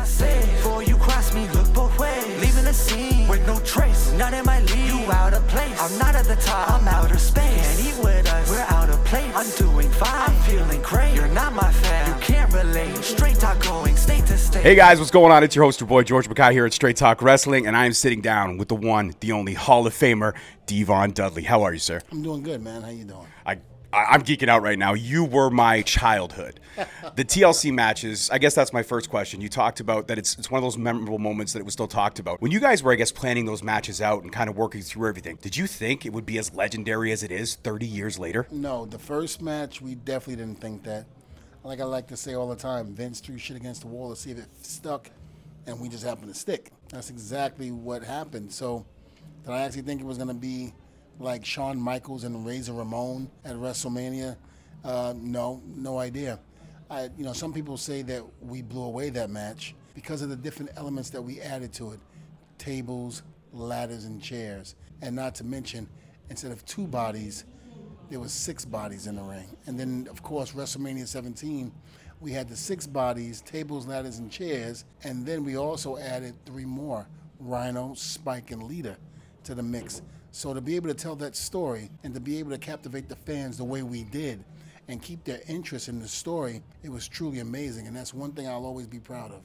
[0.00, 0.40] I say.
[0.56, 2.24] Before you cross me, look both ways.
[2.40, 4.10] Leaving the scene with no trace.
[4.12, 4.88] None in my league.
[4.88, 5.78] You out of place.
[5.78, 6.70] I'm not at the top.
[6.70, 7.44] I'm outer space.
[7.44, 8.50] Can't eat with us.
[8.50, 9.32] We're out of place.
[9.34, 10.30] I'm doing fine.
[10.30, 11.14] I'm feeling great.
[11.14, 12.08] You're not my fan.
[12.08, 12.96] You can't relate.
[13.04, 14.62] Straight talk going state to state.
[14.62, 15.44] Hey guys, what's going on?
[15.44, 17.92] It's your host, your boy George Mackay here at Straight Talk Wrestling, and I am
[17.92, 21.42] sitting down with the one, the only Hall of Famer, D-Von Dudley.
[21.42, 22.00] How are you, sir?
[22.10, 22.80] I'm doing good, man.
[22.80, 23.26] How you doing?
[23.44, 23.58] I, I
[23.92, 24.94] I'm geeking out right now.
[24.94, 26.60] You were my childhood.
[27.16, 28.30] the TLC matches.
[28.30, 29.40] I guess that's my first question.
[29.40, 30.18] You talked about that.
[30.18, 32.40] It's it's one of those memorable moments that it was still talked about.
[32.40, 35.08] When you guys were, I guess, planning those matches out and kind of working through
[35.08, 35.38] everything.
[35.40, 38.46] Did you think it would be as legendary as it is 30 years later?
[38.50, 41.06] No, the first match we definitely didn't think that.
[41.64, 44.16] Like I like to say all the time, Vince threw shit against the wall to
[44.16, 45.10] see if it stuck,
[45.66, 46.70] and we just happened to stick.
[46.88, 48.52] That's exactly what happened.
[48.52, 48.86] So,
[49.44, 50.72] did I actually think it was going to be
[51.20, 54.36] like Shawn Michaels and Razor Ramon at WrestleMania?
[54.82, 56.40] Uh, no, no idea.
[56.88, 60.36] I, you know, some people say that we blew away that match because of the
[60.36, 62.00] different elements that we added to it:
[62.58, 63.22] tables,
[63.52, 64.74] ladders, and chairs.
[65.02, 65.86] And not to mention,
[66.30, 67.44] instead of two bodies,
[68.08, 69.56] there was six bodies in the ring.
[69.66, 71.70] And then, of course, WrestleMania 17,
[72.20, 74.84] we had the six bodies, tables, ladders, and chairs.
[75.04, 77.06] And then we also added three more:
[77.38, 78.96] Rhino, Spike, and Lita
[79.44, 80.02] to the mix.
[80.32, 83.16] So to be able to tell that story and to be able to captivate the
[83.16, 84.44] fans the way we did
[84.88, 87.86] and keep their interest in the story, it was truly amazing.
[87.86, 89.40] And that's one thing I'll always be proud of.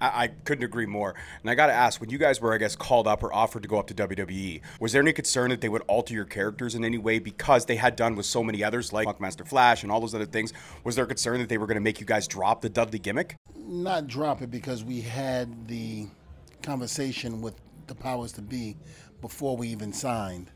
[0.00, 1.14] I, I couldn't agree more.
[1.42, 3.62] And I got to ask, when you guys were, I guess, called up or offered
[3.62, 6.74] to go up to WWE, was there any concern that they would alter your characters
[6.74, 9.92] in any way because they had done with so many others, like Funkmaster Flash and
[9.92, 10.52] all those other things?
[10.84, 13.36] Was there concern that they were going to make you guys drop the Dudley gimmick?
[13.54, 16.06] Not drop it because we had the
[16.62, 17.54] conversation with
[17.86, 18.76] the powers to be
[19.20, 20.50] before we even signed.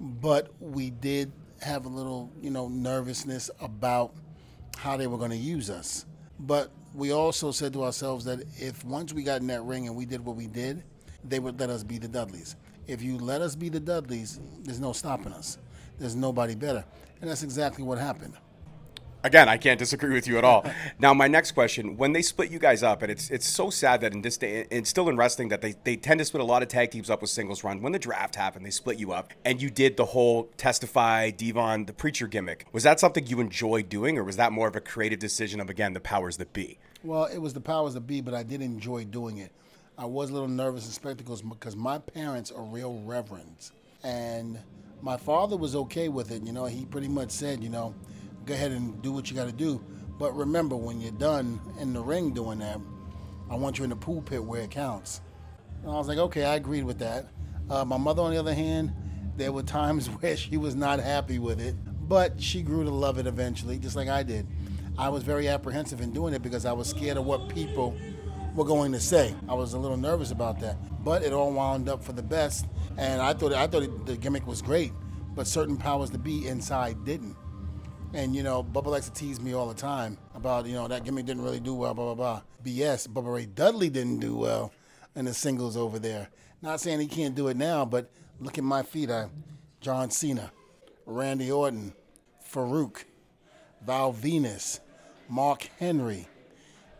[0.00, 4.14] But we did have a little, you know, nervousness about
[4.76, 6.04] how they were going to use us.
[6.38, 9.96] But we also said to ourselves that if once we got in that ring and
[9.96, 10.82] we did what we did,
[11.24, 12.56] they would let us be the Dudleys.
[12.86, 15.58] If you let us be the Dudleys, there's no stopping us.
[15.98, 16.84] There's nobody better.
[17.20, 18.34] And that's exactly what happened.
[19.26, 20.64] Again, I can't disagree with you at all.
[21.00, 24.00] now, my next question: When they split you guys up, and it's it's so sad
[24.02, 26.44] that in this day, and still in wrestling, that they, they tend to split a
[26.44, 27.82] lot of tag teams up with singles run.
[27.82, 31.86] When the draft happened, they split you up, and you did the whole testify, D-Von,
[31.86, 32.66] the preacher gimmick.
[32.70, 35.68] Was that something you enjoyed doing, or was that more of a creative decision of
[35.68, 36.78] again the powers that be?
[37.02, 39.50] Well, it was the powers that be, but I did enjoy doing it.
[39.98, 43.72] I was a little nervous in spectacles because my parents are real reverends,
[44.04, 44.60] and
[45.02, 46.44] my father was okay with it.
[46.44, 47.92] You know, he pretty much said, you know
[48.46, 49.84] go ahead and do what you got to do.
[50.18, 52.80] But remember, when you're done in the ring doing that,
[53.50, 55.20] I want you in the pool pit where it counts.
[55.82, 57.26] And I was like, okay, I agreed with that.
[57.68, 58.92] Uh, my mother, on the other hand,
[59.36, 61.74] there were times where she was not happy with it,
[62.08, 64.46] but she grew to love it eventually, just like I did.
[64.96, 67.94] I was very apprehensive in doing it because I was scared of what people
[68.54, 69.34] were going to say.
[69.48, 72.66] I was a little nervous about that, but it all wound up for the best.
[72.96, 74.92] And I thought I thought the gimmick was great,
[75.34, 77.36] but certain powers to be inside didn't.
[78.14, 81.04] And you know, Bubba likes to tease me all the time about you know that
[81.04, 82.42] gimmick didn't really do well, blah blah blah.
[82.64, 83.08] BS.
[83.08, 84.72] Bubba Ray Dudley didn't do well
[85.14, 86.28] in the singles over there.
[86.62, 89.10] Not saying he can't do it now, but look at my feet.
[89.10, 89.28] I,
[89.80, 90.50] John Cena,
[91.04, 91.92] Randy Orton,
[92.50, 93.04] Farouk,
[93.84, 94.80] Val Venis,
[95.28, 96.26] Mark Henry,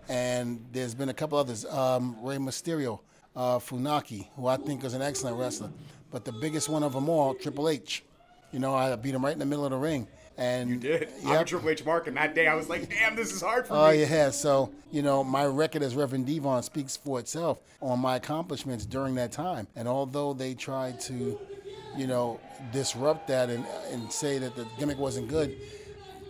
[0.09, 1.65] and there's been a couple others.
[1.65, 3.01] Um, Rey Mysterio,
[3.35, 5.71] uh, Funaki, who I think is an excellent wrestler,
[6.11, 8.05] but the biggest one of them all, Triple H.
[8.53, 10.07] You know, I beat him right in the middle of the ring.
[10.39, 11.09] And you did.
[11.23, 11.27] Yep.
[11.27, 13.67] I'm a Triple H mark, and that day I was like, "Damn, this is hard
[13.67, 17.19] for oh, me." Oh yeah, so you know, my record as Reverend D-Von speaks for
[17.19, 19.67] itself on my accomplishments during that time.
[19.75, 21.39] And although they tried to,
[21.97, 22.39] you know,
[22.73, 25.57] disrupt that and and say that the gimmick wasn't good,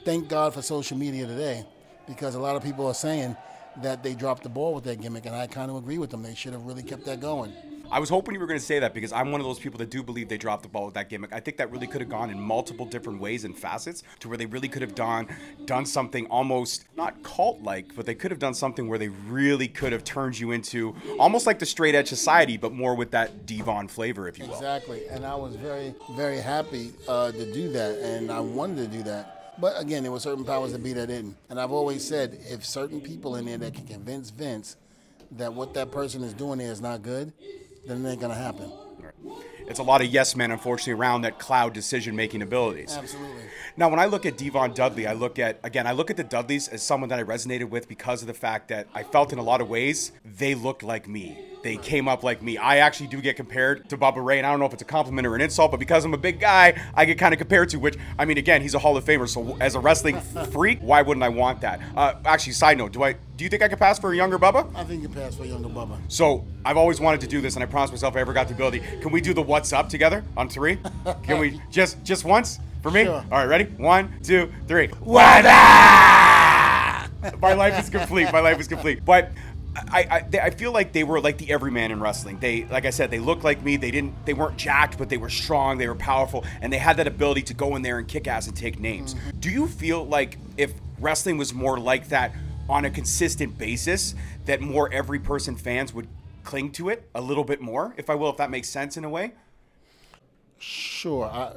[0.04, 1.64] thank God for social media today,
[2.06, 3.36] because a lot of people are saying
[3.82, 6.22] that they dropped the ball with that gimmick, and I kind of agree with them.
[6.22, 7.52] They should have really kept that going.
[7.90, 9.78] I was hoping you were going to say that because I'm one of those people
[9.78, 11.32] that do believe they dropped the ball with that gimmick.
[11.32, 14.36] I think that really could have gone in multiple different ways and facets to where
[14.36, 15.28] they really could have done
[15.64, 19.68] done something almost not cult like, but they could have done something where they really
[19.68, 23.46] could have turned you into almost like the straight edge society, but more with that
[23.46, 24.54] D-Von flavor, if you will.
[24.54, 28.96] Exactly, and I was very very happy uh, to do that, and I wanted to
[28.98, 29.54] do that.
[29.58, 31.36] But again, there were certain powers that be that didn't.
[31.48, 34.76] And I've always said if certain people in there that can convince Vince
[35.32, 37.32] that what that person is doing there is not good,
[37.86, 38.70] then it ain't gonna happen.
[39.68, 42.96] It's a lot of yes men, unfortunately, around that cloud decision making abilities.
[42.96, 43.42] Absolutely.
[43.78, 46.24] Now, when I look at D-Von Dudley, I look at again, I look at the
[46.24, 49.38] Dudleys as someone that I resonated with because of the fact that I felt in
[49.38, 51.38] a lot of ways they looked like me.
[51.62, 52.56] They came up like me.
[52.56, 54.86] I actually do get compared to Bubba Ray, and I don't know if it's a
[54.86, 57.68] compliment or an insult, but because I'm a big guy, I get kind of compared
[57.70, 57.78] to.
[57.78, 60.20] Which I mean, again, he's a Hall of Famer, so as a wrestling
[60.52, 61.80] freak, why wouldn't I want that?
[61.94, 64.38] Uh, actually, side note, do I do you think I could pass for a younger
[64.38, 64.74] Bubba?
[64.74, 65.98] I think you pass for a younger Bubba.
[66.08, 68.48] So I've always wanted to do this, and I promised myself if I ever got
[68.48, 68.80] the ability.
[69.02, 70.78] Can we do the what's up together on three?
[71.24, 73.04] Can we just just once for me?
[73.04, 73.24] Sure.
[73.32, 73.64] All right, ready?
[73.64, 74.86] One, two, three.
[75.00, 75.44] What?
[77.40, 78.30] My life is complete.
[78.32, 79.04] My life is complete.
[79.04, 79.32] But
[79.74, 82.38] I, I, they- I feel like they were like the everyman in wrestling.
[82.38, 83.76] They, like I said, they looked like me.
[83.76, 85.78] They didn't, they weren't jacked, but they were strong.
[85.78, 88.46] They were powerful, and they had that ability to go in there and kick ass
[88.46, 89.14] and take names.
[89.14, 89.40] Mm-hmm.
[89.40, 92.32] Do you feel like if wrestling was more like that
[92.68, 96.06] on a consistent basis, that more every person fans would
[96.44, 99.04] cling to it a little bit more, if I will, if that makes sense in
[99.04, 99.32] a way?
[100.58, 101.24] Sure.
[101.26, 101.54] I,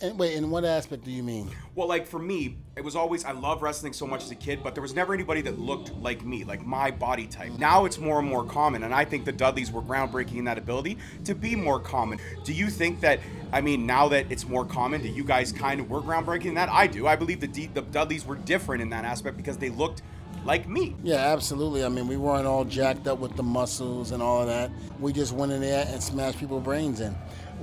[0.00, 1.50] and wait, in what aspect do you mean?
[1.74, 4.62] Well, like for me, it was always I love wrestling so much as a kid,
[4.62, 7.52] but there was never anybody that looked like me, like my body type.
[7.58, 10.58] Now it's more and more common, and I think the Dudleys were groundbreaking in that
[10.58, 12.18] ability to be more common.
[12.44, 13.20] Do you think that?
[13.52, 16.54] I mean, now that it's more common, do you guys kind of were groundbreaking in
[16.54, 16.68] that?
[16.68, 17.06] I do.
[17.06, 20.02] I believe the D, the Dudleys were different in that aspect because they looked
[20.46, 20.94] like me.
[21.02, 21.84] Yeah, absolutely.
[21.84, 24.70] I mean, we weren't all jacked up with the muscles and all of that.
[25.00, 27.14] We just went in there and smashed people's brains in.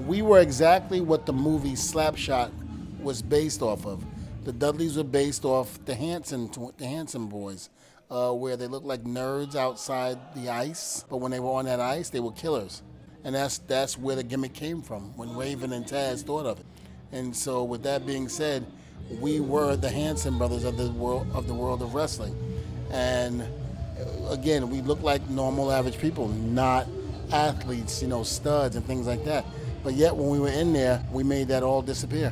[0.06, 2.51] We were exactly what the movie Slapshot
[3.00, 4.03] was based off of.
[4.44, 7.69] The Dudleys were based off the Hanson, the Hanson boys,
[8.12, 11.79] uh, where they looked like nerds outside the ice, but when they were on that
[11.79, 12.81] ice, they were killers.
[13.24, 16.65] And that's that's where the gimmick came from when Raven and Taz thought of it.
[17.13, 18.65] And so, with that being said,
[19.21, 22.36] we were the Hanson brothers of the world of the world of wrestling.
[22.94, 26.88] And uh, again, we look like normal, average people, not
[27.31, 29.45] athletes, you know, studs and things like that.
[29.84, 32.31] But yet, when we were in there, we made that all disappear.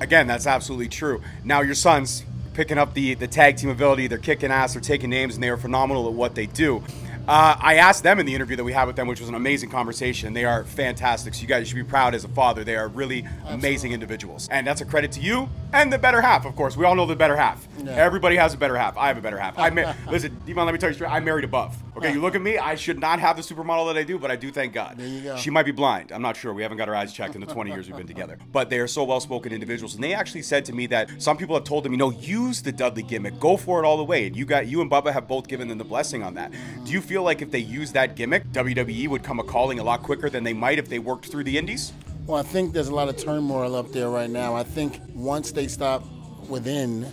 [0.00, 1.20] Again, that's absolutely true.
[1.44, 2.24] Now your sons
[2.54, 5.48] picking up the the tag team ability, they're kicking ass, they're taking names, and they
[5.48, 6.82] are phenomenal at what they do.
[7.26, 9.34] Uh, I asked them in the interview that we had with them, which was an
[9.34, 10.32] amazing conversation.
[10.32, 11.34] They are fantastic.
[11.34, 12.62] So you guys should be proud as a father.
[12.64, 16.46] They are really amazing individuals, and that's a credit to you and the better half.
[16.46, 17.66] Of course, we all know the better half.
[17.82, 17.92] Yeah.
[17.92, 18.96] Everybody has a better half.
[18.96, 19.58] I have a better half.
[19.58, 20.64] I ma- listen, D-Von.
[20.66, 21.10] Let me tell you straight.
[21.10, 21.76] I married above.
[21.96, 22.58] Okay, you look at me.
[22.58, 24.50] I should not have the supermodel that I do, but I do.
[24.52, 24.98] Thank God.
[24.98, 25.36] There you go.
[25.36, 26.12] She might be blind.
[26.12, 26.52] I'm not sure.
[26.52, 28.38] We haven't got our eyes checked in the 20 years we've been together.
[28.52, 29.94] But they are so well spoken individuals.
[29.94, 32.62] And they actually said to me that some people have told them, you know, use
[32.62, 34.26] the Dudley gimmick, go for it all the way.
[34.26, 36.52] And you got you and Bubba have both given them the blessing on that.
[36.84, 39.84] Do you feel like if they use that gimmick, WWE would come a calling a
[39.84, 41.92] lot quicker than they might if they worked through the indies?
[42.26, 44.54] Well, I think there's a lot of turmoil up there right now.
[44.54, 46.04] I think once they stop
[46.48, 47.06] within,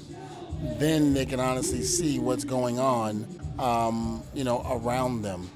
[0.79, 3.27] then they can honestly see what's going on,
[3.59, 5.49] um, you know, around them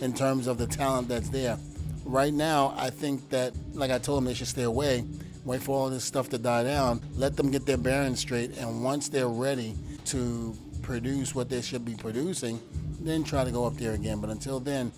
[0.00, 1.58] in terms of the talent that's there.
[2.04, 5.04] Right now, I think that, like I told them, they should stay away,
[5.44, 8.84] wait for all this stuff to die down, let them get their bearings straight, and
[8.84, 9.74] once they're ready
[10.06, 12.60] to produce what they should be producing,
[13.00, 14.20] then try to go up there again.
[14.20, 14.92] But until then,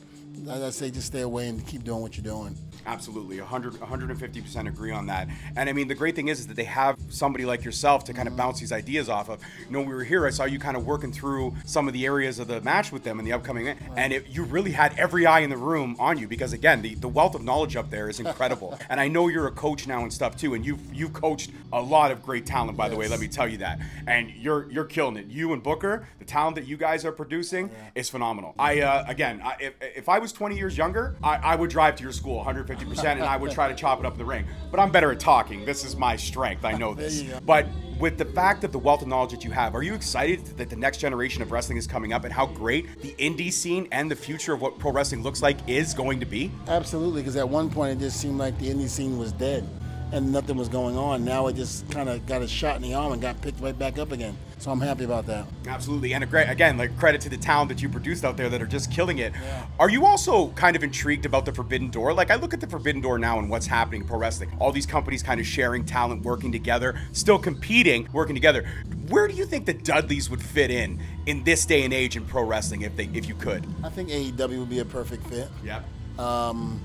[0.49, 2.57] as I say, just stay away and keep doing what you're doing.
[2.87, 5.29] Absolutely, 100, 150% agree on that.
[5.57, 8.13] And I mean, the great thing is, is that they have somebody like yourself to
[8.13, 9.41] kind of bounce these ideas off of.
[9.67, 12.07] You know, we were here, I saw you kind of working through some of the
[12.07, 13.77] areas of the match with them in the upcoming, right.
[13.97, 16.95] and it, you really had every eye in the room on you because, again, the,
[16.97, 18.79] the wealth of knowledge up there is incredible.
[18.89, 21.81] and I know you're a coach now and stuff too, and you've you've coached a
[21.81, 22.93] lot of great talent, by yes.
[22.93, 23.09] the way.
[23.09, 25.27] Let me tell you that, and you're you're killing it.
[25.27, 27.91] You and Booker, the talent that you guys are producing yeah.
[27.95, 28.55] is phenomenal.
[28.57, 28.63] Yeah.
[28.63, 31.97] I uh, again, I, if, if I was 20 years younger, I, I would drive
[31.97, 32.67] to your school 100.
[32.71, 34.47] 50%, and I would try to chop it up in the ring.
[34.71, 35.65] But I'm better at talking.
[35.65, 36.65] This is my strength.
[36.65, 37.25] I know this.
[37.45, 37.67] But
[37.99, 40.71] with the fact of the wealth of knowledge that you have, are you excited that
[40.71, 44.11] the next generation of wrestling is coming up and how great the indie scene and
[44.11, 46.51] the future of what pro wrestling looks like is going to be?
[46.69, 49.69] Absolutely, because at one point it just seemed like the indie scene was dead
[50.13, 51.25] and nothing was going on.
[51.25, 53.79] Now it just kind of got a shot in the arm and got picked right
[53.79, 54.37] back up again.
[54.59, 55.47] So I'm happy about that.
[55.67, 58.49] Absolutely, and a great again, like credit to the talent that you produced out there
[58.51, 59.33] that are just killing it.
[59.79, 62.15] Are you also kind of intrigued about the Forbidden Door?
[62.15, 64.55] Like I look at the Forbidden Door now and what's happening in pro wrestling.
[64.61, 68.69] All these companies kind of sharing talent, working together, still competing, working together.
[69.09, 72.27] Where do you think the Dudleys would fit in in this day and age in
[72.27, 73.67] pro wrestling if they if you could?
[73.83, 75.49] I think AEW would be a perfect fit.
[75.65, 75.85] Yep.
[76.19, 76.83] Um,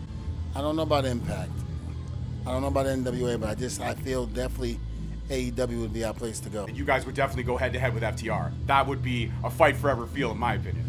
[0.55, 1.51] I don't know about Impact.
[2.45, 4.79] I don't know about NWA, but I just I feel definitely
[5.29, 6.67] AEW would be our place to go.
[6.67, 8.51] You guys would definitely go head to head with FTR.
[8.67, 10.85] That would be a fight forever feel, in my opinion.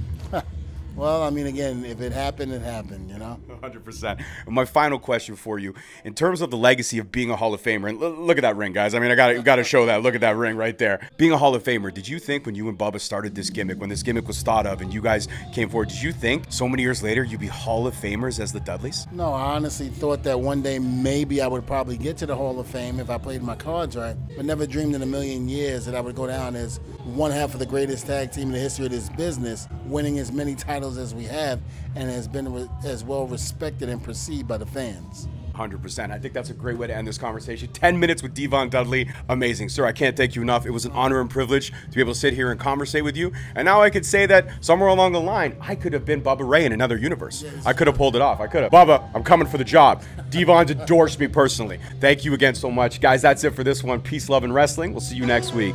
[0.96, 3.38] Well, I mean, again, if it happened, it happened, you know?
[3.62, 4.24] 100%.
[4.48, 5.74] My final question for you
[6.04, 8.42] in terms of the legacy of being a Hall of Famer, and l- look at
[8.42, 8.94] that ring, guys.
[8.94, 10.02] I mean, I got got to show that.
[10.02, 11.08] Look at that ring right there.
[11.18, 13.78] Being a Hall of Famer, did you think when you and Bubba started this gimmick,
[13.80, 16.66] when this gimmick was thought of and you guys came forward, did you think so
[16.68, 19.06] many years later you'd be Hall of Famers as the Dudleys?
[19.12, 22.58] No, I honestly thought that one day maybe I would probably get to the Hall
[22.58, 25.84] of Fame if I played my cards right, but never dreamed in a million years
[25.86, 28.58] that I would go down as one half of the greatest tag team in the
[28.58, 31.60] history of this business, winning as many titles as we have,
[31.94, 35.28] and has been re- as well respected and perceived by the fans.
[35.56, 36.10] 100%.
[36.10, 37.68] I think that's a great way to end this conversation.
[37.72, 39.08] 10 minutes with D-Von Dudley.
[39.28, 39.70] Amazing.
[39.70, 40.66] Sir, I can't thank you enough.
[40.66, 43.16] It was an honor and privilege to be able to sit here and conversate with
[43.16, 43.32] you.
[43.54, 46.46] And now I could say that somewhere along the line, I could have been Bubba
[46.46, 47.44] Ray in another universe.
[47.64, 48.40] I could have pulled it off.
[48.40, 48.72] I could have.
[48.72, 50.02] Bubba, I'm coming for the job.
[50.30, 51.80] D-Von's endorsed me personally.
[52.00, 53.00] Thank you again so much.
[53.00, 54.00] Guys, that's it for this one.
[54.00, 54.92] Peace, love, and wrestling.
[54.92, 55.74] We'll see you next week.